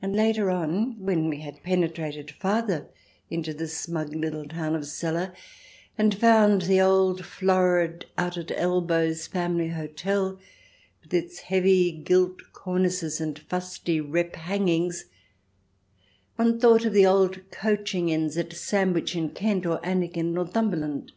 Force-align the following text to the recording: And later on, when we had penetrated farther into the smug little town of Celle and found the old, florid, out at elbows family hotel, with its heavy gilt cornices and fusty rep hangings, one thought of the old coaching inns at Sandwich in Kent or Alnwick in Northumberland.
And 0.00 0.14
later 0.14 0.50
on, 0.52 1.00
when 1.04 1.28
we 1.28 1.40
had 1.40 1.64
penetrated 1.64 2.30
farther 2.30 2.90
into 3.28 3.52
the 3.52 3.66
smug 3.66 4.14
little 4.14 4.46
town 4.46 4.76
of 4.76 4.86
Celle 4.86 5.32
and 5.98 6.14
found 6.16 6.62
the 6.62 6.80
old, 6.80 7.24
florid, 7.26 8.06
out 8.16 8.36
at 8.38 8.52
elbows 8.52 9.26
family 9.26 9.70
hotel, 9.70 10.38
with 11.02 11.12
its 11.12 11.40
heavy 11.40 11.90
gilt 11.90 12.40
cornices 12.52 13.20
and 13.20 13.36
fusty 13.36 14.00
rep 14.00 14.36
hangings, 14.36 15.06
one 16.36 16.60
thought 16.60 16.84
of 16.84 16.92
the 16.92 17.04
old 17.06 17.50
coaching 17.50 18.10
inns 18.10 18.36
at 18.38 18.52
Sandwich 18.52 19.16
in 19.16 19.30
Kent 19.30 19.66
or 19.66 19.84
Alnwick 19.84 20.16
in 20.16 20.32
Northumberland. 20.34 21.10